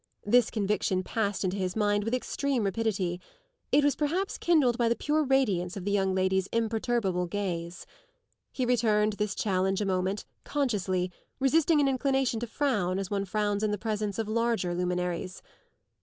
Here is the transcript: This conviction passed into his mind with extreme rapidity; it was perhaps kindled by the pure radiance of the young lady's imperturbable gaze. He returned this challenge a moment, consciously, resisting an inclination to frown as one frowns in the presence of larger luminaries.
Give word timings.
This 0.25 0.49
conviction 0.49 1.03
passed 1.03 1.43
into 1.43 1.57
his 1.57 1.75
mind 1.75 2.03
with 2.05 2.15
extreme 2.15 2.63
rapidity; 2.63 3.21
it 3.71 3.83
was 3.83 3.95
perhaps 3.95 4.39
kindled 4.39 4.75
by 4.75 4.89
the 4.89 4.95
pure 4.95 5.23
radiance 5.23 5.77
of 5.77 5.85
the 5.85 5.91
young 5.91 6.15
lady's 6.15 6.47
imperturbable 6.47 7.27
gaze. 7.27 7.85
He 8.51 8.65
returned 8.65 9.13
this 9.13 9.35
challenge 9.35 9.79
a 9.79 9.85
moment, 9.85 10.25
consciously, 10.43 11.11
resisting 11.39 11.79
an 11.79 11.87
inclination 11.87 12.39
to 12.39 12.47
frown 12.47 12.97
as 12.97 13.11
one 13.11 13.25
frowns 13.25 13.61
in 13.61 13.69
the 13.69 13.77
presence 13.77 14.17
of 14.17 14.27
larger 14.27 14.73
luminaries. 14.73 15.43